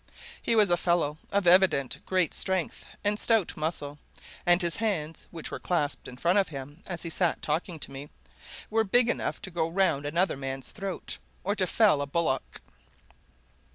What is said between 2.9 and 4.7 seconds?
and stout muscle, and